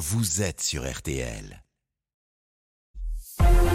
vous 0.00 0.40
êtes 0.40 0.62
sur 0.62 0.90
RTL. 0.90 1.62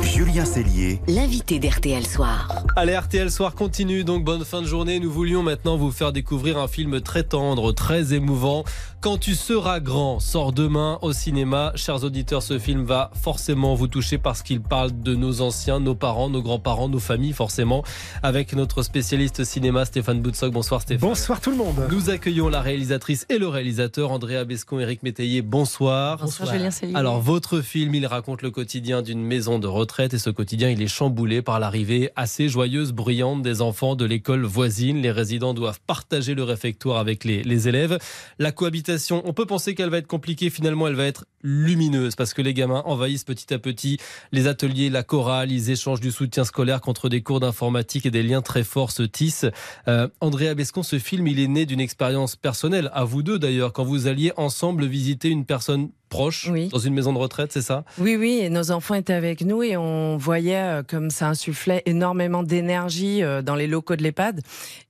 Julien 0.06 0.46
Cellier, 0.46 1.02
l'invité 1.08 1.58
d'RTL 1.58 2.06
Soir. 2.06 2.64
Allez, 2.76 2.96
RTL 2.96 3.32
Soir 3.32 3.56
continue, 3.56 4.04
donc 4.04 4.24
bonne 4.24 4.46
fin 4.46 4.62
de 4.62 4.68
journée. 4.68 5.00
Nous 5.00 5.12
voulions 5.12 5.42
maintenant 5.42 5.78
vous 5.78 5.92
faire 5.92 6.14
découvrir 6.14 6.60
un 6.60 6.68
film 6.68 7.02
très 7.02 7.24
tendre, 7.24 7.72
très 7.72 8.14
émouvant. 8.14 8.64
Quand 9.02 9.18
tu 9.18 9.34
seras 9.34 9.80
grand, 9.80 10.20
sort 10.20 10.52
demain 10.52 11.00
au 11.02 11.12
cinéma. 11.12 11.72
Chers 11.76 12.04
auditeurs, 12.04 12.44
ce 12.44 12.60
film 12.60 12.84
va 12.84 13.12
forcément 13.20 13.74
vous 13.74 13.88
toucher 13.88 14.18
parce 14.18 14.42
qu'il 14.44 14.62
parle 14.62 14.92
de 15.02 15.16
nos 15.16 15.42
anciens, 15.42 15.80
nos 15.80 15.96
parents, 15.96 16.30
nos 16.30 16.42
grands-parents, 16.42 16.90
nos 16.90 17.00
familles, 17.00 17.34
forcément. 17.34 17.84
Avec 18.22 18.54
notre 18.54 18.84
spécialiste 18.84 19.44
cinéma, 19.44 19.86
Stéphane 19.86 20.22
Boutsock. 20.22 20.54
Bonsoir 20.54 20.82
Stéphane. 20.82 21.10
Bonsoir 21.10 21.42
tout 21.42 21.52
le 21.52 21.58
monde. 21.58 21.88
Nous 21.92 22.10
accueillons 22.10 22.50
la 22.50 22.62
réalisatrice 22.62 23.26
et 23.30 23.40
le 23.40 23.48
réalisateur, 23.48 24.12
Andrea 24.12 24.44
Bescon, 24.46 24.80
Éric 24.80 25.02
Métayer. 25.04 25.42
Bonsoir. 25.42 26.20
Bonsoir, 26.20 26.52
Julien 26.52 26.72
Cellier. 26.72 26.96
Alors, 26.96 27.22
votre 27.22 27.62
film, 27.62 27.96
il 27.96 28.06
raconte 28.06 28.44
le 28.44 28.52
quotidien 28.52 29.02
d'une 29.02 29.24
maison 29.24 29.60
de 29.60 29.68
retraite 29.68 29.95
et 30.00 30.18
ce 30.18 30.30
quotidien, 30.30 30.70
il 30.70 30.82
est 30.82 30.88
chamboulé 30.88 31.42
par 31.42 31.60
l'arrivée 31.60 32.12
assez 32.16 32.50
joyeuse, 32.50 32.92
bruyante 32.92 33.42
des 33.42 33.62
enfants 33.62 33.96
de 33.96 34.04
l'école 34.04 34.44
voisine. 34.44 35.02
Les 35.02 35.12
résidents 35.12 35.54
doivent 35.54 35.80
partager 35.88 36.36
le 36.36 36.44
réfectoire 36.44 36.98
avec 36.98 37.24
les, 37.24 37.68
élèves. 37.68 37.98
La 38.38 38.52
cohabitation, 38.52 39.22
on 39.26 39.34
peut 39.34 39.46
penser 39.46 39.74
qu'elle 39.74 39.90
va 39.90 39.98
être 39.98 40.08
compliquée, 40.08 40.50
finalement, 40.50 40.88
elle 40.88 40.96
va 40.96 41.06
être 41.06 41.26
lumineuse 41.44 42.16
parce 42.16 42.34
que 42.34 42.42
les 42.42 42.54
gamins 42.54 42.84
envahissent 42.86 43.24
petit 43.24 43.54
à 43.54 43.60
petit 43.60 43.98
les 44.32 44.48
ateliers, 44.48 44.90
la 44.90 45.04
chorale, 45.04 45.52
ils 45.52 45.70
échangent 45.70 46.02
du 46.02 46.12
soutien 46.12 46.44
scolaire 46.44 46.82
contre 46.82 47.08
des 47.08 47.22
cours 47.22 47.40
d'informatique 47.40 48.06
et 48.06 48.12
des 48.12 48.24
liens 48.24 48.42
très 48.42 48.64
forts 48.64 48.92
se 48.92 49.04
tissent. 49.04 49.46
Euh, 49.88 50.08
Andrea 50.20 50.56
Bescon, 50.56 50.84
ce 50.84 51.00
film, 51.00 51.28
il 51.28 51.40
est 51.40 51.48
né 51.48 51.66
d'une 51.66 51.80
expérience 51.80 52.36
personnelle, 52.36 52.90
à 52.94 53.06
vous 53.06 53.24
deux 53.24 53.40
d'ailleurs, 53.40 53.72
quand 53.72 53.86
vous 53.86 54.08
alliez 54.08 54.34
ensemble 54.36 54.86
visiter 54.86 55.30
une 55.30 55.46
personne 55.46 55.90
proche 56.16 56.50
Oui. 56.52 56.68
dans 56.70 56.80
une 56.80 56.94
maison 56.94 57.14
de 57.14 57.18
retraite, 57.18 57.52
c'est 57.52 57.62
ça? 57.62 57.84
Oui, 57.98 58.16
oui, 58.16 58.40
et 58.42 58.50
nos 58.50 58.72
enfants 58.72 58.96
étaient 58.96 59.14
avec 59.14 59.42
nous 59.42 59.64
et 59.64 59.78
on 59.78 60.18
voyait 60.18 60.56
euh, 60.58 60.84
comme 60.84 61.10
ça 61.10 61.28
insufflait 61.30 61.82
énormément 61.86 62.44
d'énergie 62.44 63.24
euh, 63.24 63.42
dans 63.42 63.56
les 63.56 63.68
locaux 63.68 63.96
de 63.96 64.04
l'EHPAD. 64.04 64.42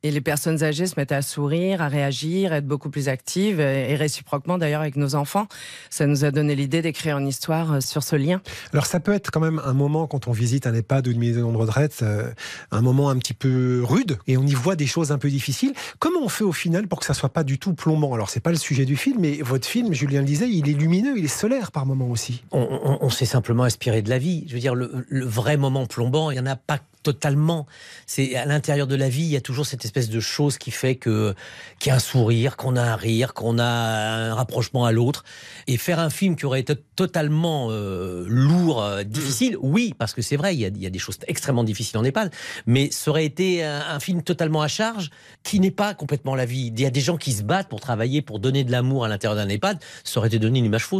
Et 0.03 0.11
les 0.11 0.21
personnes 0.21 0.63
âgées 0.63 0.85
se 0.85 0.93
mettaient 0.97 1.15
à 1.15 1.21
sourire, 1.21 1.81
à 1.81 1.87
réagir, 1.87 2.53
à 2.53 2.57
être 2.57 2.67
beaucoup 2.67 2.89
plus 2.89 3.07
actives 3.09 3.59
et 3.59 3.85
et 3.85 3.95
réciproquement 3.95 4.57
d'ailleurs 4.57 4.81
avec 4.81 4.95
nos 4.95 5.15
enfants. 5.15 5.47
Ça 5.89 6.05
nous 6.07 6.25
a 6.25 6.31
donné 6.31 6.55
l'idée 6.55 6.81
d'écrire 6.81 7.17
une 7.17 7.27
histoire 7.27 7.73
euh, 7.73 7.79
sur 7.81 8.03
ce 8.03 8.15
lien. 8.15 8.41
Alors 8.73 8.85
ça 8.85 8.99
peut 8.99 9.13
être 9.13 9.31
quand 9.31 9.39
même 9.39 9.61
un 9.63 9.73
moment 9.73 10.07
quand 10.07 10.27
on 10.27 10.31
visite 10.31 10.65
un 10.65 10.73
EHPAD 10.73 11.07
ou 11.07 11.11
une 11.11 11.19
maison 11.19 11.51
de 11.51 11.57
retraite, 11.57 11.99
euh, 12.01 12.31
un 12.71 12.81
moment 12.81 13.09
un 13.09 13.17
petit 13.17 13.33
peu 13.33 13.81
rude 13.83 14.17
et 14.27 14.37
on 14.37 14.45
y 14.45 14.53
voit 14.53 14.75
des 14.75 14.87
choses 14.87 15.11
un 15.11 15.17
peu 15.17 15.29
difficiles. 15.29 15.73
Comment 15.99 16.21
on 16.23 16.29
fait 16.29 16.43
au 16.43 16.51
final 16.51 16.87
pour 16.87 16.99
que 16.99 17.05
ça 17.05 17.13
soit 17.13 17.29
pas 17.29 17.43
du 17.43 17.59
tout 17.59 17.73
plombant? 17.73 18.13
Alors 18.13 18.29
c'est 18.29 18.39
pas 18.39 18.51
le 18.51 18.57
sujet 18.57 18.85
du 18.85 18.95
film, 18.95 19.17
mais 19.19 19.37
votre 19.41 19.67
film, 19.67 19.93
Julien 19.93 20.21
le 20.21 20.27
disait, 20.27 20.49
il 20.49 20.69
est 20.69 20.73
lumineux, 20.73 21.14
il 21.17 21.25
est 21.25 21.27
solaire 21.27 21.71
par 21.71 21.85
moment 21.85 22.09
aussi. 22.09 22.43
on, 22.51 23.09
s'est 23.09 23.25
simplement 23.25 23.63
inspiré 23.63 24.01
de 24.01 24.09
la 24.09 24.17
vie. 24.17 24.45
Je 24.47 24.53
veux 24.53 24.59
dire, 24.59 24.75
le, 24.75 25.25
vrai 25.25 25.57
moment 25.57 25.85
plombant, 25.85 26.31
il 26.31 26.35
n'y 26.35 26.39
en 26.39 26.45
a 26.45 26.55
pas 26.55 26.79
totalement. 27.05 27.67
C'est 28.07 28.35
à 28.35 28.45
l'intérieur 28.45 28.87
de 28.87 28.95
la 28.95 29.09
vie, 29.09 29.21
il 29.21 29.29
y 29.29 29.35
a 29.35 29.41
toujours 29.41 29.67
cette 29.67 29.85
espèce 29.85 30.09
de 30.09 30.19
chose 30.19 30.57
qui 30.57 30.71
fait 30.71 30.95
que 30.95 31.35
qu'il 31.77 31.91
y 31.91 31.93
a 31.93 31.97
un 31.97 31.99
sourire, 31.99 32.57
qu'on 32.57 32.75
a 32.75 32.81
un 32.81 32.95
rire, 32.95 33.35
qu'on 33.35 33.59
a 33.59 33.65
un 33.65 34.33
rapprochement 34.33 34.85
à 34.85 34.91
l'autre. 34.91 35.23
Et 35.67 35.77
faire 35.77 35.99
un 35.99 36.09
film 36.09 36.35
qui 36.35 36.47
aurait 36.47 36.61
été 36.61 36.73
totalement 36.95 37.67
euh, 37.69 38.25
lourd, 38.27 38.81
euh, 38.81 39.03
difficile, 39.03 39.55
oui, 39.61 39.93
parce 39.97 40.15
que 40.15 40.23
c'est 40.23 40.35
vrai, 40.35 40.55
il 40.55 40.61
y, 40.61 40.65
a, 40.65 40.89
des 40.89 40.99
choses 40.99 41.19
extrêmement 41.27 41.63
difficiles 41.63 41.99
en 41.99 42.03
EHPAD, 42.03 42.31
mais 42.65 42.89
ça 42.91 43.11
aurait 43.11 43.25
été 43.25 43.63
un, 43.63 43.81
un 43.87 43.99
film 43.99 44.23
totalement 44.23 44.63
à 44.63 44.67
charge 44.67 45.11
qui 45.43 45.59
n'est 45.59 45.69
pas 45.69 45.93
complètement 45.93 46.33
la 46.33 46.45
vie. 46.45 46.71
Il 46.75 46.79
y 46.79 46.85
a 46.87 46.89
des 46.89 47.01
gens 47.01 47.17
qui 47.17 47.33
se 47.33 47.43
battent 47.43 47.69
pour 47.69 47.81
travailler, 47.81 48.23
pour 48.23 48.39
donner 48.39 48.63
de 48.63 48.71
l'amour 48.71 49.05
à 49.05 49.09
l'intérieur 49.09 49.35
d'un 49.35 49.49
EHPAD. 49.49 49.77
Ça 50.03 50.19
aurait 50.19 50.29
été 50.29 50.39
donné 50.39 50.57
une 50.57 50.65
image 50.65 50.85
fausse. 50.85 50.94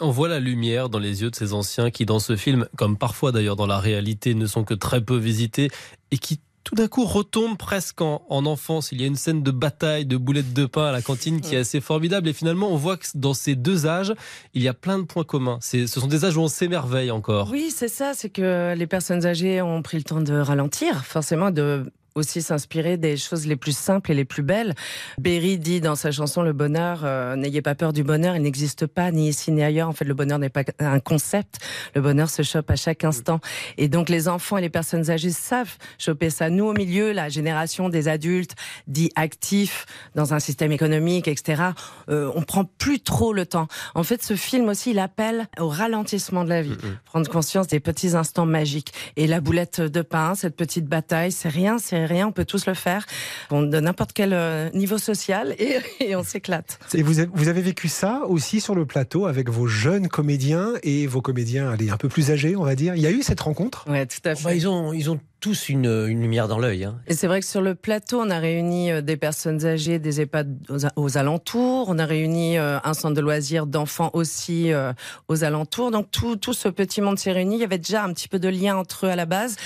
On 0.00 0.10
voit 0.10 0.28
la 0.28 0.40
lumière 0.40 0.88
dans 0.88 0.98
les 0.98 1.22
yeux 1.22 1.30
de 1.30 1.36
ces 1.36 1.52
anciens 1.52 1.90
qui, 1.90 2.04
dans 2.06 2.18
ce 2.18 2.36
film, 2.36 2.66
comme 2.76 2.96
parfois 2.96 3.32
d'ailleurs 3.32 3.56
dans 3.56 3.66
la 3.66 3.78
réalité, 3.78 4.34
ne 4.34 4.46
sont 4.46 4.64
que 4.64 4.74
très 4.74 5.00
peu 5.00 5.16
visités 5.16 5.70
et 6.10 6.18
qui 6.18 6.40
tout 6.64 6.74
d'un 6.74 6.88
coup 6.88 7.06
retombent 7.06 7.56
presque 7.56 8.02
en, 8.02 8.20
en 8.28 8.44
enfance. 8.44 8.92
Il 8.92 9.00
y 9.00 9.04
a 9.04 9.06
une 9.06 9.16
scène 9.16 9.42
de 9.42 9.50
bataille 9.50 10.04
de 10.04 10.18
boulettes 10.18 10.52
de 10.52 10.66
pain 10.66 10.84
à 10.88 10.92
la 10.92 11.00
cantine 11.00 11.40
qui 11.40 11.54
est 11.54 11.58
assez 11.58 11.80
formidable 11.80 12.28
et 12.28 12.34
finalement 12.34 12.68
on 12.70 12.76
voit 12.76 12.98
que 12.98 13.06
dans 13.14 13.32
ces 13.32 13.54
deux 13.54 13.86
âges, 13.86 14.12
il 14.52 14.62
y 14.62 14.68
a 14.68 14.74
plein 14.74 14.98
de 14.98 15.04
points 15.04 15.24
communs. 15.24 15.56
C'est- 15.62 15.86
Ce 15.86 15.98
sont 15.98 16.08
des 16.08 16.26
âges 16.26 16.36
où 16.36 16.42
on 16.42 16.48
s'émerveille 16.48 17.10
encore. 17.10 17.48
Oui, 17.50 17.72
c'est 17.74 17.88
ça, 17.88 18.12
c'est 18.14 18.28
que 18.28 18.74
les 18.76 18.86
personnes 18.86 19.24
âgées 19.24 19.62
ont 19.62 19.80
pris 19.80 19.96
le 19.96 20.02
temps 20.04 20.20
de 20.20 20.34
ralentir, 20.34 21.06
forcément 21.06 21.50
de 21.50 21.90
aussi 22.18 22.42
s'inspirer 22.42 22.96
des 22.96 23.16
choses 23.16 23.46
les 23.46 23.56
plus 23.56 23.76
simples 23.76 24.12
et 24.12 24.14
les 24.14 24.24
plus 24.24 24.42
belles. 24.42 24.74
Berry 25.18 25.58
dit 25.58 25.80
dans 25.80 25.94
sa 25.94 26.10
chanson 26.10 26.42
Le 26.42 26.52
bonheur, 26.52 27.00
euh, 27.04 27.36
n'ayez 27.36 27.62
pas 27.62 27.74
peur 27.74 27.92
du 27.92 28.04
bonheur, 28.04 28.36
il 28.36 28.42
n'existe 28.42 28.86
pas 28.86 29.10
ni 29.10 29.28
ici 29.28 29.52
ni 29.52 29.62
ailleurs. 29.62 29.88
En 29.88 29.92
fait, 29.92 30.04
le 30.04 30.14
bonheur 30.14 30.38
n'est 30.38 30.48
pas 30.48 30.62
un 30.78 31.00
concept, 31.00 31.58
le 31.94 32.00
bonheur 32.00 32.30
se 32.30 32.42
chope 32.42 32.70
à 32.70 32.76
chaque 32.76 33.04
instant. 33.04 33.40
Et 33.76 33.88
donc 33.88 34.08
les 34.08 34.28
enfants 34.28 34.58
et 34.58 34.60
les 34.60 34.70
personnes 34.70 35.10
âgées 35.10 35.30
savent 35.30 35.76
choper 35.98 36.30
ça. 36.30 36.50
Nous, 36.50 36.64
au 36.64 36.72
milieu, 36.72 37.12
la 37.12 37.28
génération 37.28 37.88
des 37.88 38.08
adultes 38.08 38.54
dits 38.86 39.10
actifs 39.16 39.86
dans 40.14 40.34
un 40.34 40.40
système 40.40 40.72
économique, 40.72 41.28
etc., 41.28 41.62
euh, 42.08 42.30
on 42.34 42.42
prend 42.42 42.64
plus 42.64 43.00
trop 43.00 43.32
le 43.32 43.46
temps. 43.46 43.68
En 43.94 44.02
fait, 44.02 44.22
ce 44.22 44.34
film 44.34 44.68
aussi, 44.68 44.90
il 44.90 44.98
appelle 44.98 45.48
au 45.58 45.68
ralentissement 45.68 46.44
de 46.44 46.48
la 46.48 46.62
vie, 46.62 46.76
prendre 47.04 47.28
conscience 47.28 47.66
des 47.66 47.80
petits 47.80 48.16
instants 48.16 48.46
magiques. 48.46 48.92
Et 49.16 49.26
la 49.26 49.40
boulette 49.40 49.80
de 49.80 50.02
pain, 50.02 50.34
cette 50.34 50.56
petite 50.56 50.86
bataille, 50.86 51.32
c'est 51.32 51.48
rien, 51.48 51.78
c'est 51.78 52.06
rien, 52.08 52.26
on 52.26 52.32
peut 52.32 52.44
tous 52.44 52.66
le 52.66 52.74
faire, 52.74 53.06
on, 53.50 53.62
de 53.62 53.78
n'importe 53.80 54.12
quel 54.12 54.32
euh, 54.32 54.70
niveau 54.70 54.98
social, 54.98 55.54
et, 55.58 55.78
et 56.00 56.16
on 56.16 56.24
s'éclate. 56.24 56.78
Et 56.94 57.02
vous 57.02 57.20
avez, 57.20 57.30
vous 57.32 57.48
avez 57.48 57.62
vécu 57.62 57.88
ça 57.88 58.22
aussi 58.26 58.60
sur 58.60 58.74
le 58.74 58.86
plateau 58.86 59.26
avec 59.26 59.48
vos 59.48 59.66
jeunes 59.66 60.08
comédiens 60.08 60.72
et 60.82 61.06
vos 61.06 61.22
comédiens 61.22 61.70
allez, 61.70 61.90
un 61.90 61.96
peu 61.96 62.08
plus 62.08 62.30
âgés, 62.30 62.56
on 62.56 62.64
va 62.64 62.74
dire. 62.74 62.94
Il 62.94 63.02
y 63.02 63.06
a 63.06 63.10
eu 63.10 63.22
cette 63.22 63.40
rencontre? 63.40 63.84
Ouais, 63.88 64.06
tout 64.06 64.18
à 64.24 64.34
fait. 64.34 64.40
Enfin, 64.40 64.54
ils, 64.54 64.66
ont, 64.68 64.92
ils 64.92 65.10
ont 65.10 65.20
tous 65.40 65.68
une, 65.68 65.86
une 66.08 66.20
lumière 66.20 66.48
dans 66.48 66.58
l'œil. 66.58 66.84
hein. 66.84 66.98
Et 67.06 67.14
c'est 67.14 67.26
vrai 67.26 67.40
que 67.40 67.46
sur 67.46 67.60
le 67.60 67.74
plateau, 67.74 68.20
on 68.20 68.30
a 68.30 68.38
réuni 68.38 68.90
euh, 68.90 69.00
des 69.00 69.16
personnes 69.16 69.64
âgées, 69.64 69.98
des 69.98 70.20
EHPAD 70.20 70.56
aux, 70.96 71.18
alentours. 71.18 71.86
On 71.88 71.98
a 71.98 72.06
réuni 72.06 72.58
euh, 72.58 72.78
un 72.82 72.94
centre 72.94 73.14
de 73.14 73.20
loisirs 73.20 73.66
d'enfants 73.66 74.10
aussi 74.14 74.72
euh, 74.72 74.92
aux 75.28 75.44
alentours. 75.44 75.90
Donc 75.90 76.10
tout, 76.10 76.36
tout 76.36 76.54
ce 76.54 76.68
petit 76.68 77.00
monde 77.00 77.18
s'est 77.18 77.32
réuni. 77.32 77.56
Il 77.56 77.60
y 77.60 77.64
avait 77.64 77.78
déjà 77.78 78.04
un 78.04 78.12
petit 78.12 78.28
peu 78.28 78.38
de 78.38 78.48
lien 78.48 78.76
entre 78.76 79.06
eux 79.06 79.10
à 79.10 79.16
la 79.16 79.26
base. 79.26 79.56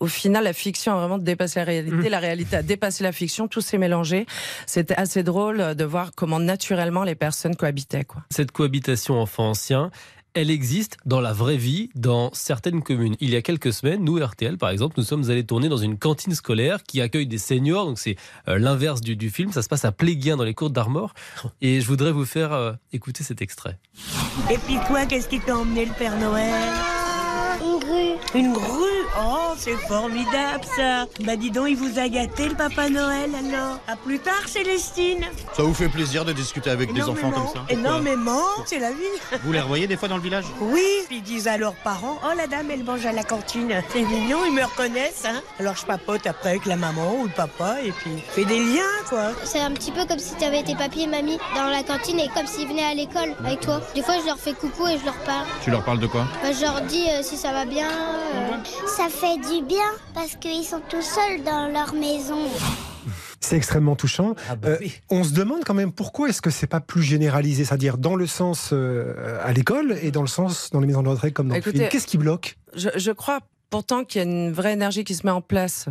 Au 0.00 0.06
final, 0.06 0.44
la 0.44 0.52
fiction 0.52 0.92
a 0.92 0.96
vraiment 0.96 1.18
dépassé 1.18 1.60
la 1.60 1.64
réalité. 1.64 2.08
La 2.08 2.18
réalité 2.18 2.56
a 2.56 2.62
dépassé 2.62 3.02
la 3.02 3.12
fiction. 3.12 3.48
Tout 3.48 3.60
s'est 3.60 3.78
mélangé. 3.78 4.26
C'était 4.66 4.96
assez 4.96 5.22
drôle 5.22 5.74
de 5.74 5.84
voir 5.84 6.12
comment 6.14 6.38
naturellement 6.38 7.04
les 7.04 7.14
personnes 7.14 7.56
cohabitaient. 7.56 8.04
Quoi. 8.04 8.22
Cette 8.30 8.52
cohabitation 8.52 9.20
enfant-ancien, 9.20 9.90
elle 10.36 10.50
existe 10.50 10.98
dans 11.06 11.22
la 11.22 11.32
vraie 11.32 11.56
vie, 11.56 11.88
dans 11.94 12.30
certaines 12.34 12.82
communes. 12.82 13.16
Il 13.20 13.30
y 13.30 13.36
a 13.36 13.42
quelques 13.42 13.72
semaines, 13.72 14.04
nous, 14.04 14.22
RTL, 14.22 14.58
par 14.58 14.68
exemple, 14.68 14.96
nous 14.98 15.02
sommes 15.02 15.30
allés 15.30 15.44
tourner 15.44 15.70
dans 15.70 15.78
une 15.78 15.98
cantine 15.98 16.34
scolaire 16.34 16.82
qui 16.82 17.00
accueille 17.00 17.26
des 17.26 17.38
seniors. 17.38 17.86
Donc, 17.86 17.98
c'est 17.98 18.16
euh, 18.46 18.58
l'inverse 18.58 19.00
du, 19.00 19.16
du 19.16 19.30
film. 19.30 19.50
Ça 19.50 19.62
se 19.62 19.68
passe 19.68 19.86
à 19.86 19.92
Pléguien, 19.92 20.36
dans 20.36 20.44
les 20.44 20.52
cours 20.52 20.68
d'Armor. 20.68 21.14
Et 21.62 21.80
je 21.80 21.86
voudrais 21.86 22.12
vous 22.12 22.26
faire 22.26 22.52
euh, 22.52 22.72
écouter 22.92 23.24
cet 23.24 23.40
extrait. 23.40 23.78
Et 24.50 24.58
puis 24.58 24.76
toi, 24.86 25.06
qu'est-ce 25.06 25.28
qui 25.28 25.40
t'a 25.40 25.56
emmené 25.56 25.86
le 25.86 25.92
Père 25.92 26.18
Noël? 26.18 26.52
Une 27.62 27.78
grue. 27.78 28.38
Une 28.38 28.52
grue 28.52 29.05
Oh, 29.18 29.54
c'est 29.56 29.76
formidable 29.88 30.64
ça. 30.76 31.06
Bah 31.24 31.36
dis 31.36 31.50
donc, 31.50 31.68
il 31.70 31.76
vous 31.76 31.98
a 31.98 32.08
gâté 32.08 32.48
le 32.48 32.54
Papa 32.54 32.88
Noël 32.90 33.30
alors. 33.34 33.78
À 33.88 33.96
plus 33.96 34.18
tard, 34.18 34.46
Célestine. 34.46 35.24
Ça 35.54 35.62
vous 35.62 35.72
fait 35.74 35.88
plaisir 35.88 36.24
de 36.24 36.32
discuter 36.32 36.70
avec 36.70 36.92
des 36.92 37.02
enfants 37.02 37.30
comme 37.30 37.48
ça? 37.48 37.64
Énormément, 37.68 38.44
c'est 38.66 38.78
la 38.78 38.90
vie. 38.90 39.38
Vous 39.42 39.52
les 39.52 39.60
revoyez 39.60 39.86
des 39.86 39.96
fois 39.96 40.08
dans 40.08 40.16
le 40.16 40.22
village? 40.22 40.44
Oui, 40.60 40.86
ils 41.10 41.22
disent 41.22 41.48
à 41.48 41.56
leurs 41.56 41.74
parents 41.76 42.18
Oh 42.24 42.36
la 42.36 42.46
dame, 42.46 42.70
elle 42.70 42.84
mange 42.84 43.06
à 43.06 43.12
la 43.12 43.22
cantine 43.24 43.72
C'est 43.92 44.02
mignon, 44.02 44.38
ils 44.46 44.52
me 44.52 44.64
reconnaissent 44.64 45.24
hein. 45.26 45.40
Alors 45.58 45.76
je 45.76 45.84
papote 45.86 46.26
après 46.26 46.50
avec 46.50 46.66
la 46.66 46.76
maman 46.76 47.14
ou 47.20 47.24
le 47.24 47.30
papa 47.30 47.76
et 47.82 47.92
puis 47.92 48.10
fais 48.28 48.44
des 48.44 48.58
liens 48.58 48.82
quoi. 49.08 49.30
C'est 49.44 49.60
un 49.60 49.70
petit 49.72 49.92
peu 49.92 50.04
comme 50.06 50.18
si 50.18 50.34
tu 50.36 50.44
avais 50.44 50.62
tes 50.62 50.74
papiers 50.74 51.04
et 51.04 51.06
mamie 51.06 51.38
dans 51.54 51.66
la 51.68 51.82
cantine 51.82 52.18
et 52.18 52.28
comme 52.34 52.46
s'ils 52.46 52.68
venaient 52.68 52.84
à 52.84 52.94
l'école 52.94 53.34
avec 53.44 53.60
toi. 53.60 53.80
Des 53.94 54.02
fois, 54.02 54.14
je 54.20 54.26
leur 54.26 54.38
fais 54.38 54.52
coucou 54.52 54.86
et 54.88 54.98
je 54.98 55.04
leur 55.04 55.16
parle. 55.24 55.46
Tu 55.62 55.70
leur 55.70 55.82
parles 55.84 56.00
de 56.00 56.06
quoi? 56.06 56.26
Bah, 56.42 56.52
je 56.52 56.60
leur 56.62 56.80
dis 56.82 57.06
euh, 57.10 57.22
si 57.22 57.36
ça 57.36 57.52
va 57.52 57.64
bien. 57.64 57.88
euh. 57.88 58.45
Ça 58.86 59.08
fait 59.08 59.36
du 59.36 59.64
bien 59.66 59.84
parce 60.14 60.36
qu'ils 60.36 60.64
sont 60.64 60.80
tout 60.88 61.02
seuls 61.02 61.42
dans 61.44 61.68
leur 61.72 61.94
maison. 61.94 62.38
C'est 63.40 63.56
extrêmement 63.56 63.94
touchant. 63.96 64.34
Ah 64.50 64.56
bah 64.56 64.68
Euh. 64.70 64.78
On 65.10 65.22
se 65.22 65.32
demande 65.32 65.62
quand 65.64 65.74
même 65.74 65.92
pourquoi 65.92 66.28
est-ce 66.28 66.42
que 66.42 66.50
c'est 66.50 66.66
pas 66.66 66.80
plus 66.80 67.02
généralisé, 67.02 67.64
c'est-à-dire 67.64 67.98
dans 67.98 68.16
le 68.16 68.26
sens 68.26 68.70
euh, 68.72 69.38
à 69.44 69.52
l'école 69.52 69.96
et 70.02 70.10
dans 70.10 70.22
le 70.22 70.26
sens 70.26 70.70
dans 70.72 70.80
les 70.80 70.86
maisons 70.86 71.02
de 71.02 71.08
retraite 71.08 71.34
comme 71.34 71.48
dans 71.48 71.54
Écoutez, 71.54 71.72
le 71.72 71.78
film. 71.78 71.88
Qu'est-ce 71.90 72.06
qui 72.06 72.18
bloque? 72.18 72.58
je, 72.74 72.88
je 72.96 73.10
crois 73.12 73.40
pourtant 73.70 74.04
qu'il 74.04 74.22
y 74.22 74.24
a 74.24 74.28
une 74.28 74.52
vraie 74.52 74.72
énergie 74.72 75.04
qui 75.04 75.14
se 75.14 75.26
met 75.26 75.32
en 75.32 75.40
place 75.40 75.88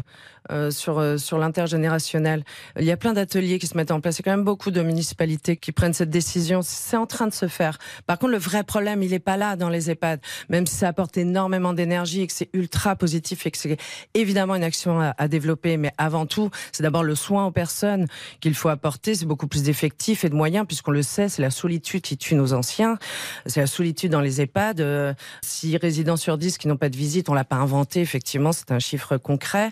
euh, 0.51 0.69
sur, 0.69 0.99
euh, 0.99 1.17
sur 1.17 1.39
l'intergénérationnel. 1.39 2.43
Il 2.79 2.85
y 2.85 2.91
a 2.91 2.97
plein 2.97 3.13
d'ateliers 3.13 3.57
qui 3.57 3.65
se 3.65 3.75
mettent 3.75 3.89
en 3.89 3.99
place. 3.99 4.17
Il 4.17 4.19
y 4.19 4.29
a 4.29 4.31
quand 4.31 4.37
même 4.37 4.45
beaucoup 4.45 4.69
de 4.69 4.81
municipalités 4.81 5.57
qui 5.57 5.71
prennent 5.71 5.93
cette 5.93 6.11
décision. 6.11 6.61
C'est 6.61 6.97
en 6.97 7.07
train 7.07 7.25
de 7.25 7.33
se 7.33 7.47
faire. 7.47 7.79
Par 8.05 8.19
contre, 8.19 8.33
le 8.33 8.37
vrai 8.37 8.63
problème, 8.63 9.01
il 9.01 9.09
n'est 9.09 9.19
pas 9.19 9.37
là 9.37 9.55
dans 9.55 9.69
les 9.69 9.89
EHPAD. 9.89 10.19
Même 10.49 10.67
si 10.67 10.75
ça 10.75 10.89
apporte 10.89 11.17
énormément 11.17 11.73
d'énergie 11.73 12.21
et 12.21 12.27
que 12.27 12.33
c'est 12.33 12.49
ultra 12.53 12.95
positif 12.95 13.47
et 13.47 13.51
que 13.51 13.57
c'est 13.57 13.77
évidemment 14.13 14.53
une 14.53 14.63
action 14.63 14.99
à, 15.17 15.27
développer. 15.27 15.77
Mais 15.77 15.91
avant 15.97 16.27
tout, 16.27 16.51
c'est 16.71 16.83
d'abord 16.83 17.03
le 17.03 17.15
soin 17.15 17.47
aux 17.47 17.51
personnes 17.51 18.05
qu'il 18.39 18.53
faut 18.53 18.69
apporter. 18.69 19.15
C'est 19.15 19.25
beaucoup 19.25 19.47
plus 19.47 19.63
d'effectifs 19.63 20.25
et 20.25 20.29
de 20.29 20.35
moyens 20.35 20.67
puisqu'on 20.67 20.91
le 20.91 21.01
sait, 21.01 21.27
c'est 21.27 21.41
la 21.41 21.49
solitude 21.49 22.01
qui 22.01 22.17
tue 22.17 22.35
nos 22.35 22.53
anciens. 22.53 22.99
C'est 23.47 23.61
la 23.61 23.67
solitude 23.67 24.11
dans 24.11 24.21
les 24.21 24.41
EHPAD. 24.41 24.79
Euh, 24.79 25.13
six 25.41 25.75
résidents 25.77 26.17
sur 26.17 26.37
10 26.37 26.59
qui 26.59 26.67
n'ont 26.67 26.77
pas 26.77 26.89
de 26.89 26.97
visite, 26.97 27.29
on 27.29 27.33
l'a 27.33 27.43
pas 27.43 27.55
inventé. 27.65 27.99
Effectivement, 28.01 28.53
c'est 28.53 28.71
un 28.71 28.79
chiffre 28.79 29.17
concret. 29.17 29.71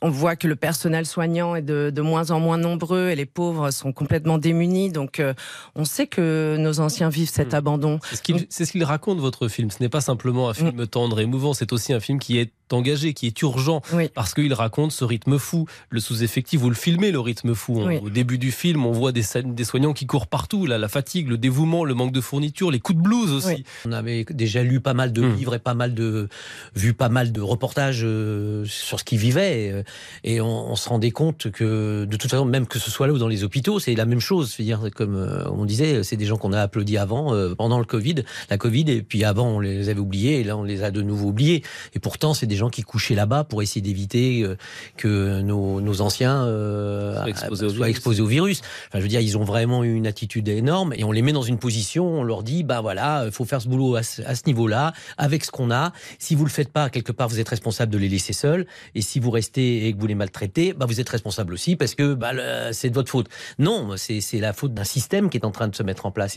On 0.00 0.10
voit 0.10 0.36
que 0.36 0.46
le 0.46 0.56
personnel 0.56 1.06
soignant 1.06 1.56
est 1.56 1.62
de, 1.62 1.90
de, 1.90 2.02
moins 2.02 2.30
en 2.30 2.40
moins 2.40 2.58
nombreux 2.58 3.08
et 3.08 3.16
les 3.16 3.26
pauvres 3.26 3.70
sont 3.70 3.92
complètement 3.92 4.38
démunis. 4.38 4.90
Donc, 4.90 5.18
euh, 5.18 5.34
on 5.74 5.84
sait 5.84 6.06
que 6.06 6.56
nos 6.58 6.80
anciens 6.80 7.08
vivent 7.08 7.30
cet 7.30 7.52
mmh. 7.52 7.56
abandon. 7.56 7.98
C'est 8.02 8.16
ce 8.64 8.72
qu'il 8.72 8.80
qu 8.80 8.84
raconte, 8.84 9.18
votre 9.18 9.48
film. 9.48 9.70
Ce 9.70 9.82
n'est 9.82 9.88
pas 9.88 10.00
simplement 10.00 10.48
un 10.48 10.54
film 10.54 10.82
mmh. 10.82 10.86
tendre 10.86 11.20
et 11.20 11.24
émouvant, 11.24 11.54
c'est 11.54 11.72
aussi 11.72 11.92
un 11.92 12.00
film 12.00 12.18
qui 12.18 12.38
est 12.38 12.52
engagé, 12.70 13.12
qui 13.14 13.26
est 13.26 13.42
urgent, 13.42 13.82
oui. 13.92 14.08
parce 14.14 14.34
qu'il 14.34 14.52
raconte 14.54 14.92
ce 14.92 15.04
rythme 15.04 15.38
fou, 15.38 15.66
le 15.90 16.00
sous-effectif. 16.00 16.60
Vous 16.60 16.70
le 16.70 16.74
filmez, 16.74 17.10
le 17.10 17.20
rythme 17.20 17.54
fou. 17.54 17.82
Oui. 17.84 17.98
Au 18.02 18.10
début 18.10 18.38
du 18.38 18.52
film, 18.52 18.86
on 18.86 18.92
voit 18.92 19.12
des, 19.12 19.24
des 19.44 19.64
soignants 19.64 19.92
qui 19.92 20.06
courent 20.06 20.26
partout, 20.26 20.66
là, 20.66 20.78
la 20.78 20.88
fatigue, 20.88 21.28
le 21.28 21.38
dévouement, 21.38 21.84
le 21.84 21.94
manque 21.94 22.12
de 22.12 22.20
fourniture, 22.20 22.70
les 22.70 22.80
coups 22.80 22.98
de 22.98 23.02
blues 23.02 23.32
aussi. 23.32 23.48
Oui. 23.48 23.64
On 23.86 23.92
avait 23.92 24.24
déjà 24.30 24.62
lu 24.62 24.80
pas 24.80 24.94
mal 24.94 25.12
de 25.12 25.22
mmh. 25.22 25.36
livres 25.36 25.54
et 25.54 25.58
pas 25.58 25.74
mal 25.74 25.94
de 25.94 26.28
vu 26.74 26.94
pas 26.94 27.08
mal 27.08 27.32
de 27.32 27.40
reportages 27.40 28.02
euh, 28.04 28.64
sur 28.64 28.98
ce 28.98 29.04
qu'ils 29.04 29.18
vivaient, 29.18 29.70
euh, 29.72 29.82
et 30.24 30.40
on, 30.40 30.72
on, 30.72 30.76
se 30.76 30.88
rendait 30.88 31.10
compte 31.10 31.50
que 31.50 32.04
de 32.04 32.16
toute 32.16 32.30
façon, 32.30 32.44
même 32.44 32.66
que 32.66 32.78
ce 32.78 32.90
soit 32.90 33.06
là 33.06 33.12
ou 33.12 33.18
dans 33.18 33.28
les 33.28 33.44
hôpitaux, 33.44 33.78
c'est 33.78 33.94
la 33.94 34.06
même 34.06 34.20
chose. 34.20 34.56
-dire, 34.58 34.90
comme 34.90 35.16
euh, 35.16 35.44
on 35.50 35.64
disait, 35.64 36.02
c'est 36.02 36.16
des 36.16 36.26
gens 36.26 36.36
qu'on 36.36 36.52
a 36.52 36.60
applaudis 36.60 36.96
avant, 36.96 37.34
euh, 37.34 37.54
pendant 37.54 37.78
le 37.78 37.84
Covid, 37.84 38.16
la 38.50 38.58
Covid, 38.58 38.84
et 38.88 39.02
puis 39.02 39.24
avant 39.24 39.48
on 39.48 39.60
les 39.60 39.88
avait 39.88 40.00
oubliés, 40.00 40.40
et 40.40 40.44
là 40.44 40.56
on 40.56 40.62
les 40.62 40.82
a 40.82 40.90
de 40.90 41.02
nouveau 41.02 41.28
oubliés. 41.28 41.62
Et 41.94 41.98
pourtant, 41.98 42.34
c'est 42.34 42.46
des 42.46 42.56
gens 42.56 42.61
qui 42.70 42.82
couchaient 42.82 43.14
là-bas 43.14 43.44
pour 43.44 43.62
essayer 43.62 43.80
d'éviter 43.80 44.42
euh, 44.42 44.56
que 44.96 45.40
nos, 45.40 45.80
nos 45.80 46.00
anciens 46.00 46.44
euh, 46.44 47.16
soient, 47.16 47.28
exposés, 47.28 47.68
soient 47.68 47.86
au 47.86 47.88
exposés, 47.88 48.22
au 48.22 48.26
virus. 48.26 48.60
Enfin, 48.88 48.98
je 48.98 49.02
veux 49.02 49.08
dire, 49.08 49.20
ils 49.20 49.38
ont 49.38 49.44
vraiment 49.44 49.84
une 49.84 50.06
attitude 50.06 50.48
énorme 50.48 50.92
et 50.94 51.04
on 51.04 51.12
les 51.12 51.22
met 51.22 51.32
dans 51.32 51.42
une 51.42 51.58
position, 51.58 52.20
on 52.20 52.22
leur 52.24 52.42
dit, 52.42 52.64
bah 52.64 52.80
voilà, 52.80 53.24
il 53.26 53.32
faut 53.32 53.44
faire 53.44 53.62
ce 53.62 53.68
boulot 53.68 53.96
à 53.96 54.02
ce, 54.02 54.22
à 54.22 54.34
ce 54.34 54.42
niveau-là, 54.46 54.92
avec 55.18 55.44
ce 55.44 55.50
qu'on 55.50 55.70
a. 55.70 55.92
Si 56.18 56.34
vous 56.34 56.44
le 56.44 56.50
faites 56.50 56.70
pas, 56.70 56.90
quelque 56.90 57.12
part, 57.12 57.28
vous 57.28 57.40
êtes 57.40 57.48
responsable 57.48 57.92
de 57.92 57.98
les 57.98 58.08
laisser 58.08 58.32
seuls. 58.32 58.66
Et 58.94 59.02
si 59.02 59.20
vous 59.20 59.30
restez 59.30 59.86
et 59.86 59.92
que 59.92 59.98
vous 59.98 60.06
les 60.06 60.14
maltraitez, 60.14 60.72
bah 60.72 60.86
vous 60.86 61.00
êtes 61.00 61.08
responsable 61.08 61.52
aussi 61.52 61.76
parce 61.76 61.94
que 61.94 62.14
bah, 62.14 62.32
c'est 62.72 62.90
de 62.90 62.94
votre 62.94 63.10
faute. 63.10 63.28
Non, 63.58 63.94
c'est 63.96 64.22
la 64.38 64.52
faute 64.52 64.74
d'un 64.74 64.84
système 64.84 65.30
qui 65.30 65.36
est 65.36 65.44
en 65.44 65.50
train 65.50 65.68
de 65.68 65.74
se 65.74 65.82
mettre 65.82 66.06
en 66.06 66.10
place. 66.10 66.32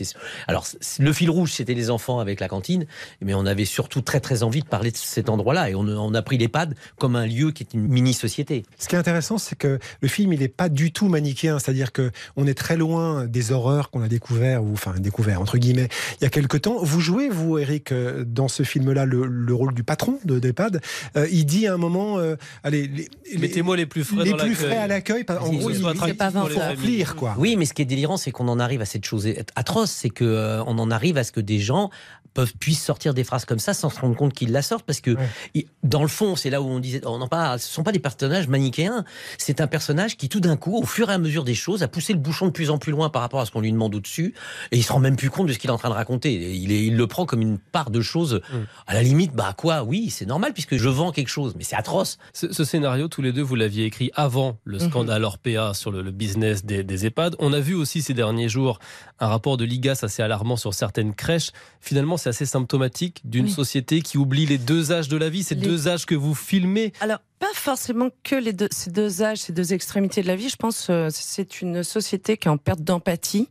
Alors, 0.46 0.66
le 0.98 1.12
fil 1.12 1.30
rouge, 1.30 1.52
c'était 1.52 1.74
les 1.74 1.90
enfants 1.90 2.18
avec 2.18 2.40
la 2.40 2.48
cantine, 2.48 2.86
mais 3.20 3.34
on 3.34 3.46
avait 3.46 3.64
surtout 3.64 4.00
très 4.00 4.20
très 4.20 4.42
envie 4.42 4.60
de 4.60 4.66
parler 4.66 4.90
de 4.90 4.96
cet 4.96 5.28
endroit-là 5.28 5.70
et 5.70 5.74
on, 5.74 6.05
on 6.06 6.14
a 6.14 6.22
pris 6.22 6.38
l'EHPAD 6.38 6.74
comme 6.98 7.16
un 7.16 7.26
lieu 7.26 7.50
qui 7.50 7.62
est 7.62 7.74
une 7.74 7.86
mini-société. 7.86 8.64
Ce 8.78 8.88
qui 8.88 8.94
est 8.94 8.98
intéressant, 8.98 9.38
c'est 9.38 9.56
que 9.56 9.78
le 10.00 10.08
film, 10.08 10.32
il 10.32 10.40
n'est 10.40 10.48
pas 10.48 10.68
du 10.68 10.92
tout 10.92 11.08
manichéen, 11.08 11.58
c'est-à-dire 11.58 11.92
que 11.92 12.10
on 12.36 12.46
est 12.46 12.54
très 12.54 12.76
loin 12.76 13.26
des 13.26 13.52
horreurs 13.52 13.90
qu'on 13.90 14.02
a 14.02 14.08
découvert 14.08 14.64
ou 14.64 14.72
enfin 14.72 14.94
découvert 14.98 15.40
entre 15.40 15.58
guillemets 15.58 15.88
il 16.20 16.24
y 16.24 16.26
a 16.26 16.30
quelque 16.30 16.56
temps. 16.56 16.76
Vous 16.82 17.00
jouez 17.00 17.28
vous, 17.28 17.58
Eric, 17.58 17.92
euh, 17.92 18.24
dans 18.26 18.48
ce 18.48 18.62
film-là 18.62 19.04
le, 19.04 19.26
le, 19.26 19.54
rôle 19.54 19.74
du 19.74 19.82
patron 19.82 20.18
de 20.24 20.38
d'EHPAD. 20.38 20.80
Euh, 21.16 21.26
il 21.30 21.46
dit 21.46 21.66
à 21.66 21.74
un 21.74 21.76
moment, 21.76 22.18
euh, 22.18 22.36
allez, 22.62 22.88
les, 22.88 23.38
mettez-moi 23.38 23.76
les 23.76 23.86
plus 23.86 24.04
frais, 24.04 24.24
les 24.24 24.34
plus 24.34 24.54
frais 24.54 24.76
à 24.76 24.86
l'accueil. 24.86 25.24
En 25.28 25.52
gros, 25.52 25.70
il, 25.70 25.84
il 26.06 26.16
pas 26.16 26.30
remplir 26.30 27.16
quoi. 27.16 27.34
Oui, 27.38 27.56
mais 27.56 27.64
ce 27.64 27.74
qui 27.74 27.82
est 27.82 27.86
délirant, 27.86 28.16
c'est 28.16 28.30
qu'on 28.30 28.48
en 28.48 28.58
arrive 28.58 28.80
à 28.80 28.86
cette 28.86 29.04
chose 29.04 29.28
atroce, 29.54 29.90
c'est 29.90 30.10
que 30.10 30.24
euh, 30.24 30.64
on 30.64 30.78
en 30.78 30.90
arrive 30.90 31.18
à 31.18 31.24
ce 31.24 31.32
que 31.32 31.40
des 31.40 31.58
gens 31.58 31.90
peuvent 32.36 32.52
puissent 32.58 32.84
sortir 32.84 33.14
des 33.14 33.24
phrases 33.24 33.46
comme 33.46 33.58
ça 33.58 33.72
sans 33.72 33.88
se 33.88 33.98
rendre 33.98 34.14
compte 34.14 34.34
qu'ils 34.34 34.52
la 34.52 34.60
sortent 34.60 34.84
parce 34.84 35.00
que 35.00 35.12
ouais. 35.12 35.28
il, 35.54 35.64
dans 35.82 36.02
le 36.02 36.08
fond 36.08 36.36
c'est 36.36 36.50
là 36.50 36.60
où 36.60 36.66
on 36.66 36.78
disait 36.78 37.00
on 37.06 37.20
en 37.22 37.28
parle 37.28 37.58
ce 37.58 37.66
sont 37.66 37.82
pas 37.82 37.92
des 37.92 37.98
personnages 37.98 38.46
manichéens 38.46 39.04
c'est 39.38 39.62
un 39.62 39.66
personnage 39.66 40.18
qui 40.18 40.28
tout 40.28 40.40
d'un 40.40 40.58
coup 40.58 40.76
au 40.76 40.84
fur 40.84 41.10
et 41.10 41.14
à 41.14 41.18
mesure 41.18 41.44
des 41.44 41.54
choses 41.54 41.82
a 41.82 41.88
poussé 41.88 42.12
le 42.12 42.18
bouchon 42.18 42.46
de 42.46 42.52
plus 42.52 42.68
en 42.68 42.76
plus 42.76 42.92
loin 42.92 43.08
par 43.08 43.22
rapport 43.22 43.40
à 43.40 43.46
ce 43.46 43.50
qu'on 43.50 43.62
lui 43.62 43.72
demande 43.72 43.94
au-dessus 43.94 44.34
et 44.70 44.76
il 44.76 44.82
se 44.82 44.92
rend 44.92 45.00
même 45.00 45.16
plus 45.16 45.30
compte 45.30 45.46
de 45.46 45.54
ce 45.54 45.58
qu'il 45.58 45.70
est 45.70 45.72
en 45.72 45.78
train 45.78 45.88
de 45.88 45.94
raconter 45.94 46.34
il, 46.34 46.70
est, 46.72 46.84
il 46.84 46.96
le 46.96 47.06
prend 47.06 47.24
comme 47.24 47.40
une 47.40 47.58
part 47.58 47.90
de 47.90 48.02
choses 48.02 48.42
mmh. 48.52 48.56
à 48.86 48.94
la 48.94 49.02
limite 49.02 49.32
bah 49.32 49.54
quoi 49.56 49.82
oui 49.82 50.10
c'est 50.10 50.26
normal 50.26 50.52
puisque 50.52 50.76
je 50.76 50.88
vends 50.90 51.12
quelque 51.12 51.28
chose 51.28 51.54
mais 51.56 51.64
c'est 51.64 51.76
atroce 51.76 52.18
ce, 52.34 52.52
ce, 52.52 52.64
scénario 52.64 53.08
tous 53.08 53.22
les 53.22 53.32
deux 53.32 53.42
vous 53.42 53.54
l'aviez 53.54 53.86
écrit 53.86 54.10
avant 54.14 54.58
le 54.64 54.78
scandale 54.78 55.22
mmh. 55.22 55.24
Orpea 55.24 55.72
sur 55.72 55.90
le, 55.90 56.02
le 56.02 56.10
business 56.10 56.66
des, 56.66 56.84
des 56.84 57.06
EHPAD 57.06 57.34
on 57.38 57.54
a 57.54 57.60
vu 57.60 57.74
aussi 57.74 58.02
ces 58.02 58.12
derniers 58.12 58.50
jours 58.50 58.78
un 59.20 59.28
rapport 59.28 59.56
de 59.56 59.64
l'IGAS 59.64 60.00
assez 60.02 60.22
alarmant 60.22 60.56
sur 60.56 60.74
certaines 60.74 61.14
crèches 61.14 61.52
finalement 61.80 62.18
c'est 62.26 62.30
assez 62.30 62.46
symptomatique 62.46 63.20
d'une 63.24 63.46
oui. 63.46 63.50
société 63.50 64.02
qui 64.02 64.18
oublie 64.18 64.46
les 64.46 64.58
deux 64.58 64.90
âges 64.90 65.08
de 65.08 65.16
la 65.16 65.28
vie, 65.28 65.44
ces 65.44 65.54
les... 65.54 65.60
deux 65.60 65.86
âges 65.86 66.06
que 66.06 66.16
vous 66.16 66.34
filmez. 66.34 66.92
Alors, 67.00 67.20
pas 67.38 67.52
forcément 67.54 68.08
que 68.24 68.34
les 68.34 68.52
deux, 68.52 68.68
ces 68.72 68.90
deux 68.90 69.22
âges, 69.22 69.38
ces 69.38 69.52
deux 69.52 69.72
extrémités 69.72 70.22
de 70.22 70.26
la 70.26 70.34
vie. 70.34 70.48
Je 70.48 70.56
pense 70.56 70.88
que 70.88 70.92
euh, 70.92 71.08
c'est 71.12 71.62
une 71.62 71.84
société 71.84 72.36
qui 72.36 72.48
est 72.48 72.50
en 72.50 72.56
perte 72.56 72.80
d'empathie 72.80 73.48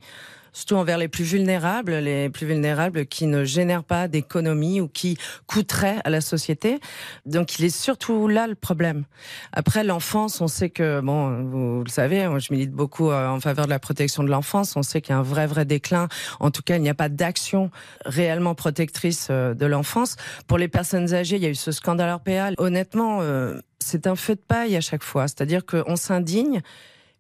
surtout 0.55 0.75
envers 0.75 0.97
les 0.97 1.09
plus 1.09 1.25
vulnérables, 1.25 1.93
les 1.95 2.29
plus 2.29 2.47
vulnérables 2.47 3.05
qui 3.05 3.27
ne 3.27 3.43
génèrent 3.43 3.83
pas 3.83 4.07
d'économie 4.07 4.79
ou 4.79 4.87
qui 4.87 5.17
coûteraient 5.47 5.97
à 6.05 6.09
la 6.09 6.21
société. 6.21 6.79
Donc 7.25 7.59
il 7.59 7.65
est 7.65 7.75
surtout 7.75 8.27
là 8.29 8.47
le 8.47 8.55
problème. 8.55 9.03
Après 9.51 9.83
l'enfance, 9.83 10.39
on 10.39 10.47
sait 10.47 10.69
que 10.69 11.01
bon, 11.01 11.43
vous, 11.43 11.83
le 11.83 11.89
savez, 11.89 12.27
je 12.39 12.53
milite 12.53 12.71
beaucoup 12.71 13.11
euh, 13.11 13.27
en 13.27 13.41
faveur 13.41 13.65
de 13.65 13.69
la 13.69 13.79
protection 13.79 14.23
de 14.23 14.29
l'enfance. 14.29 14.77
On 14.77 14.81
sait 14.81 15.01
qu'il 15.01 15.11
y 15.11 15.15
a 15.15 15.19
un 15.19 15.23
vrai 15.23 15.45
vrai 15.45 15.65
déclin. 15.65 16.07
En 16.39 16.51
tout 16.51 16.61
cas, 16.61 16.77
il 16.77 16.81
n'y 16.81 16.89
a 16.89 16.95
pas 16.95 17.09
d'action 17.09 17.69
réellement 18.05 18.55
protectrice 18.55 19.27
euh, 19.29 19.53
de 19.53 19.65
l'enfance. 19.65 20.15
Pour 20.47 20.57
les 20.57 20.69
personnes 20.69 21.13
âgées, 21.13 21.35
il 21.35 21.43
y 21.43 21.47
a 21.47 21.49
eu 21.49 21.55
ce 21.55 21.73
scandale 21.73 22.13
RPA. 22.15 22.51
Honnêtement, 22.57 23.19
euh, 23.21 23.59
c'est 23.79 24.07
un 24.07 24.15
feu 24.15 24.35
de 24.35 24.41
paille 24.41 24.77
à 24.77 24.81
chaque 24.81 25.03
fois. 25.03 25.27
C'est-à-dire 25.27 25.65
qu'on 25.65 25.97
s'indigne 25.97 26.61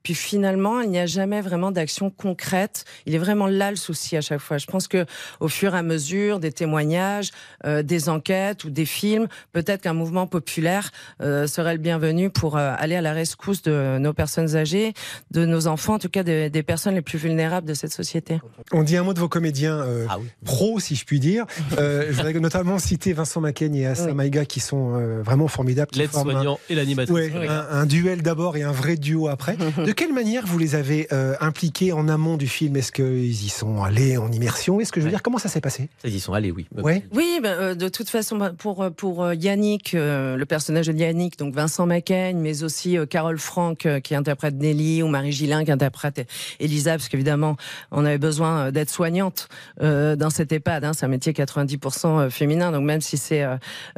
puis 0.05 0.13
finalement, 0.13 0.81
il 0.81 0.91
n'y 0.91 0.99
a 0.99 1.07
jamais 1.07 1.41
vraiment 1.41 1.71
d'action 1.71 2.11
concrète. 2.11 2.85
Il 3.07 3.15
est 3.15 3.17
vraiment 3.17 3.47
là 3.47 3.71
le 3.71 3.75
souci 3.75 4.15
à 4.15 4.21
chaque 4.21 4.39
fois. 4.39 4.59
Je 4.59 4.67
pense 4.67 4.87
que 4.87 5.07
au 5.39 5.47
fur 5.47 5.73
et 5.73 5.79
à 5.79 5.81
mesure 5.81 6.39
des 6.39 6.51
témoignages, 6.51 7.31
euh, 7.65 7.81
des 7.81 8.07
enquêtes 8.07 8.65
ou 8.65 8.69
des 8.69 8.85
films, 8.85 9.27
peut-être 9.51 9.81
qu'un 9.81 9.93
mouvement 9.93 10.27
populaire 10.27 10.91
euh, 11.23 11.47
serait 11.47 11.73
le 11.73 11.79
bienvenu 11.79 12.29
pour 12.29 12.55
euh, 12.55 12.75
aller 12.77 12.95
à 12.95 13.01
la 13.01 13.13
rescousse 13.13 13.63
de 13.63 13.97
nos 13.97 14.13
personnes 14.13 14.55
âgées, 14.55 14.93
de 15.31 15.43
nos 15.43 15.65
enfants, 15.65 15.95
en 15.95 15.99
tout 15.99 16.09
cas 16.09 16.21
des, 16.21 16.51
des 16.51 16.61
personnes 16.61 16.93
les 16.93 17.01
plus 17.01 17.17
vulnérables 17.17 17.67
de 17.67 17.73
cette 17.73 17.91
société. 17.91 18.39
On 18.71 18.83
dit 18.83 18.97
un 18.97 19.03
mot 19.03 19.15
de 19.15 19.19
vos 19.19 19.27
comédiens 19.27 19.79
euh, 19.79 20.05
ah 20.09 20.19
oui. 20.19 20.27
pro, 20.43 20.79
si 20.79 20.95
je 20.95 21.05
puis 21.05 21.19
dire. 21.19 21.45
Euh, 21.79 22.05
je 22.09 22.13
voudrais 22.13 22.33
notamment 22.33 22.77
citer 22.79 23.13
Vincent 23.13 23.41
Macaigne 23.41 23.75
et 23.75 23.85
Assa 23.87 24.07
oui. 24.07 24.13
Maïga 24.13 24.45
qui 24.45 24.59
sont 24.59 24.95
euh, 24.95 25.21
vraiment 25.23 25.47
formidables. 25.47 25.89
L'aide-soignant 25.95 26.59
et 26.69 26.75
l'animateur. 26.75 27.15
Ouais, 27.15 27.31
oui. 27.33 27.47
un, 27.47 27.65
un, 27.71 27.85
duel 27.85 28.21
d'abord 28.21 28.57
et 28.57 28.63
un 28.63 28.71
vrai 28.71 28.97
duo 28.97 29.27
après. 29.27 29.57
De 29.57 29.91
quelle 29.95 30.13
manière 30.13 30.45
vous 30.45 30.57
les 30.57 30.75
avez 30.75 31.07
euh, 31.11 31.35
impliqués 31.39 31.91
en 31.91 32.07
amont 32.07 32.37
du 32.37 32.47
film? 32.47 32.75
Est-ce 32.75 32.91
qu'ils 32.91 33.45
y 33.45 33.49
sont 33.49 33.81
allés 33.81 34.17
en 34.17 34.31
immersion? 34.31 34.79
Est-ce 34.79 34.91
que 34.91 34.99
je 34.99 35.05
veux 35.05 35.07
ouais. 35.07 35.15
dire 35.15 35.23
comment 35.23 35.37
ça 35.37 35.49
s'est 35.49 35.61
passé? 35.61 35.89
Ils 36.03 36.15
y 36.15 36.19
sont 36.19 36.33
allés, 36.33 36.51
oui. 36.51 36.67
Ouais. 36.75 37.03
Oui, 37.13 37.39
ben, 37.41 37.57
euh, 37.57 37.75
de 37.75 37.87
toute 37.89 38.09
façon, 38.09 38.37
bah, 38.37 38.51
pour 38.55 38.91
pour 38.91 39.23
euh, 39.23 39.33
Yannick, 39.33 39.95
euh, 39.95 40.35
le 40.35 40.45
personnage 40.45 40.87
de 40.87 40.93
Yannick, 40.93 41.39
donc 41.39 41.53
Vincent 41.53 41.85
Macaigne, 41.85 42.37
mais 42.37 42.63
aussi 42.63 42.97
euh, 42.97 43.05
Carole 43.05 43.39
Franck 43.39 43.87
qui 44.03 44.15
interprète 44.15 44.55
Nelly 44.55 45.01
ou 45.01 45.07
Marie 45.07 45.31
Gillin 45.31 45.63
qui 45.63 45.71
interprète 45.71 46.29
Elisa, 46.59 46.91
parce 46.91 47.07
qu'évidemment, 47.07 47.55
on 47.91 48.05
avait 48.05 48.17
besoin 48.17 48.71
d'être 48.71 48.89
soignante 48.89 49.47
dans 49.79 50.29
cette 50.29 50.51
EHPAD. 50.51 50.83
Hein, 50.83 50.91
c'est 50.93 51.05
un 51.05 51.09
métier 51.09 51.33
90% 51.33 52.29
féminin, 52.29 52.71
donc 52.71 52.83
même 52.83 53.01
si 53.01 53.17
c'est 53.17 53.43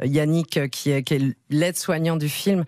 Yannick 0.02 0.70
qui 0.70 0.90
est, 0.90 1.02
qui 1.02 1.14
est 1.14 1.36
l'aide-soignant 1.50 2.16
du 2.16 2.28
film, 2.28 2.64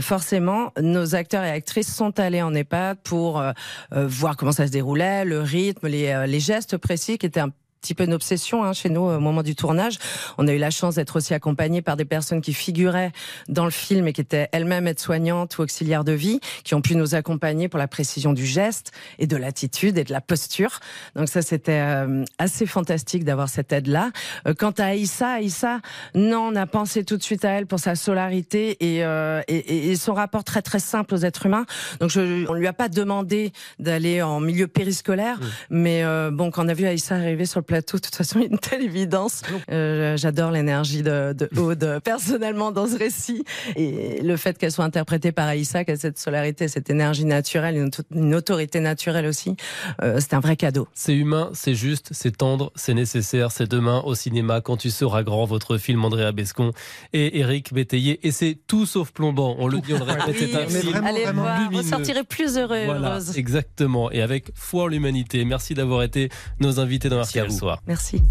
forcément, 0.00 0.72
nos 0.80 1.14
acteurs 1.14 1.44
et 1.44 1.50
actrices 1.50 1.92
sont 1.92 2.18
allés 2.18 2.42
en 2.42 2.54
EHPAD 2.54 2.73
pour 3.04 3.40
euh, 3.40 3.52
euh, 3.92 4.06
voir 4.06 4.36
comment 4.36 4.52
ça 4.52 4.66
se 4.66 4.72
déroulait, 4.72 5.24
le 5.24 5.40
rythme, 5.40 5.88
les, 5.88 6.08
euh, 6.08 6.38
gestes 6.38 6.76
précis 6.76 7.18
qui 7.18 7.26
étaient 7.26 7.40
un 7.40 7.52
petit 7.84 7.94
peu 7.94 8.04
une 8.04 8.14
obsession 8.14 8.64
hein, 8.64 8.72
chez 8.72 8.88
nous 8.88 9.02
au 9.02 9.20
moment 9.20 9.42
du 9.42 9.54
tournage. 9.54 9.98
On 10.38 10.48
a 10.48 10.52
eu 10.54 10.58
la 10.58 10.70
chance 10.70 10.94
d'être 10.94 11.16
aussi 11.16 11.34
accompagné 11.34 11.82
par 11.82 11.98
des 11.98 12.06
personnes 12.06 12.40
qui 12.40 12.54
figuraient 12.54 13.12
dans 13.48 13.66
le 13.66 13.70
film 13.70 14.08
et 14.08 14.14
qui 14.14 14.22
étaient 14.22 14.48
elles-mêmes 14.52 14.86
aides-soignantes 14.86 15.58
ou 15.58 15.62
auxiliaires 15.62 16.02
de 16.02 16.12
vie, 16.12 16.40
qui 16.64 16.74
ont 16.74 16.80
pu 16.80 16.96
nous 16.96 17.14
accompagner 17.14 17.68
pour 17.68 17.78
la 17.78 17.86
précision 17.86 18.32
du 18.32 18.46
geste 18.46 18.92
et 19.18 19.26
de 19.26 19.36
l'attitude 19.36 19.98
et 19.98 20.04
de 20.04 20.12
la 20.12 20.22
posture. 20.22 20.80
Donc 21.14 21.28
ça, 21.28 21.42
c'était 21.42 21.72
euh, 21.72 22.24
assez 22.38 22.64
fantastique 22.64 23.24
d'avoir 23.24 23.50
cette 23.50 23.70
aide-là. 23.70 24.12
Euh, 24.48 24.54
quant 24.54 24.72
à 24.78 24.84
Aïssa, 24.84 25.32
Aïssa, 25.32 25.80
non, 26.14 26.48
on 26.52 26.56
a 26.56 26.66
pensé 26.66 27.04
tout 27.04 27.18
de 27.18 27.22
suite 27.22 27.44
à 27.44 27.50
elle 27.50 27.66
pour 27.66 27.80
sa 27.80 27.96
solarité 27.96 28.78
et, 28.80 29.04
euh, 29.04 29.42
et, 29.46 29.90
et 29.90 29.96
son 29.96 30.14
rapport 30.14 30.44
très 30.44 30.62
très 30.62 30.80
simple 30.80 31.12
aux 31.14 31.18
êtres 31.18 31.44
humains. 31.44 31.66
Donc 32.00 32.08
je, 32.08 32.48
on 32.48 32.54
lui 32.54 32.66
a 32.66 32.72
pas 32.72 32.88
demandé 32.88 33.52
d'aller 33.78 34.22
en 34.22 34.40
milieu 34.40 34.68
périscolaire, 34.68 35.38
mmh. 35.38 35.44
mais 35.68 36.02
bon, 36.30 36.50
quand 36.50 36.64
on 36.64 36.68
a 36.68 36.74
vu 36.74 36.86
Aïssa 36.86 37.16
arriver 37.16 37.44
sur 37.44 37.60
le 37.60 37.64
plateau, 37.64 37.73
de 37.80 37.84
toute 38.00 38.14
façon, 38.14 38.40
une 38.40 38.58
telle 38.58 38.82
évidence. 38.82 39.42
Euh, 39.70 40.16
J'adore 40.16 40.50
l'énergie 40.50 41.02
de, 41.02 41.32
de 41.32 41.48
Aude, 41.58 42.00
personnellement, 42.04 42.70
dans 42.72 42.86
ce 42.86 42.96
récit. 42.98 43.44
Et 43.76 44.20
le 44.22 44.36
fait 44.36 44.56
qu'elle 44.58 44.72
soit 44.72 44.84
interprétée 44.84 45.32
par 45.32 45.46
Aïssa, 45.48 45.84
qu'elle 45.84 45.98
cette 45.98 46.18
solarité, 46.18 46.68
cette 46.68 46.90
énergie 46.90 47.24
naturelle, 47.24 47.76
une, 47.76 47.90
une 48.14 48.34
autorité 48.34 48.80
naturelle 48.80 49.26
aussi, 49.26 49.56
euh, 50.02 50.18
c'est 50.20 50.34
un 50.34 50.40
vrai 50.40 50.56
cadeau. 50.56 50.88
C'est 50.94 51.14
humain, 51.14 51.50
c'est 51.54 51.74
juste, 51.74 52.08
c'est 52.12 52.36
tendre, 52.36 52.72
c'est 52.74 52.94
nécessaire. 52.94 53.50
C'est 53.52 53.70
demain 53.70 54.02
au 54.04 54.14
cinéma, 54.14 54.60
quand 54.60 54.76
tu 54.76 54.90
seras 54.90 55.22
grand, 55.22 55.44
votre 55.44 55.78
film 55.78 56.04
Andrea 56.04 56.32
Bescon 56.32 56.72
et 57.12 57.38
Eric 57.40 57.72
Bétayer. 57.72 58.20
Et 58.26 58.32
c'est 58.32 58.58
tout 58.66 58.86
sauf 58.86 59.10
plombant. 59.12 59.56
On 59.58 59.68
le 59.68 59.80
dit, 59.80 59.94
on 59.94 59.98
le 59.98 60.04
répète, 60.04 60.36
c'est 60.38 60.54
un 60.54 60.66
film 60.66 61.04
Allez 61.04 61.24
voir, 61.32 61.56
vous 61.64 61.70
lumineux. 61.70 61.82
sortirez 61.88 62.24
plus 62.24 62.56
heureux 62.58 62.84
Voilà, 62.86 63.18
exactement. 63.36 64.10
Et 64.10 64.22
avec 64.22 64.50
foi 64.54 64.84
en 64.84 64.86
l'humanité. 64.86 65.44
Merci 65.44 65.74
d'avoir 65.74 66.02
été 66.02 66.28
nos 66.60 66.80
invités 66.80 67.08
dans 67.08 67.16
Merci 67.16 67.38
à 67.40 67.44
vous. 67.44 67.50
Merci. 67.86 68.22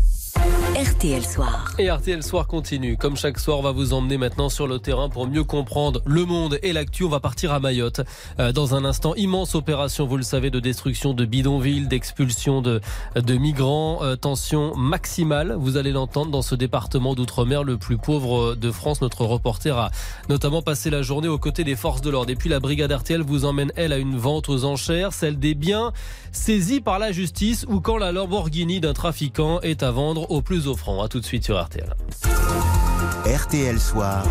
RTL 0.83 1.23
Soir. 1.23 1.73
Et 1.79 1.89
RTL 1.89 2.21
Soir 2.21 2.45
continue. 2.45 2.97
Comme 2.97 3.15
chaque 3.15 3.39
soir, 3.39 3.59
on 3.59 3.61
va 3.61 3.71
vous 3.71 3.93
emmener 3.93 4.17
maintenant 4.17 4.49
sur 4.49 4.67
le 4.67 4.79
terrain 4.79 5.07
pour 5.07 5.27
mieux 5.27 5.45
comprendre 5.45 6.01
le 6.05 6.25
monde 6.25 6.59
et 6.61 6.73
l'actu. 6.73 7.05
On 7.05 7.09
va 7.09 7.21
partir 7.21 7.53
à 7.53 7.61
Mayotte. 7.61 8.01
Euh, 8.39 8.51
dans 8.51 8.75
un 8.75 8.83
instant, 8.83 9.15
immense 9.15 9.55
opération, 9.55 10.05
vous 10.05 10.17
le 10.17 10.23
savez, 10.23 10.49
de 10.49 10.59
destruction 10.59 11.13
de 11.13 11.23
bidonvilles, 11.23 11.87
d'expulsion 11.87 12.61
de, 12.61 12.81
de 13.15 13.33
migrants. 13.35 13.99
Euh, 14.01 14.17
tension 14.17 14.75
maximale, 14.75 15.55
vous 15.57 15.77
allez 15.77 15.93
l'entendre, 15.93 16.31
dans 16.31 16.41
ce 16.41 16.53
département 16.53 17.15
d'outre-mer 17.15 17.63
le 17.63 17.77
plus 17.77 17.97
pauvre 17.97 18.55
de 18.55 18.69
France. 18.69 18.99
Notre 18.99 19.23
reporter 19.23 19.77
a 19.77 19.89
notamment 20.27 20.61
passé 20.61 20.89
la 20.89 21.01
journée 21.01 21.29
aux 21.29 21.39
côtés 21.39 21.63
des 21.63 21.77
forces 21.77 22.01
de 22.01 22.09
l'ordre. 22.09 22.29
Et 22.29 22.35
puis 22.35 22.49
la 22.49 22.59
brigade 22.59 22.91
RTL 22.91 23.21
vous 23.21 23.45
emmène, 23.45 23.71
elle, 23.77 23.93
à 23.93 23.99
une 23.99 24.17
vente 24.17 24.49
aux 24.49 24.65
enchères, 24.65 25.13
celle 25.13 25.39
des 25.39 25.53
biens 25.53 25.93
saisis 26.33 26.81
par 26.81 26.99
la 26.99 27.13
justice 27.13 27.65
ou 27.69 27.79
quand 27.79 27.97
la 27.97 28.11
Lamborghini 28.11 28.81
d'un 28.81 28.93
trafiquant 28.93 29.61
est 29.61 29.81
à 29.81 29.91
vendre 29.91 30.29
au 30.29 30.41
plus 30.41 30.67
offrant. 30.73 31.01
À 31.01 31.07
tout 31.07 31.19
de 31.19 31.25
suite 31.25 31.45
sur 31.45 31.61
RTL. 31.63 31.93
RTL 33.25 33.79
Soir. 33.79 34.23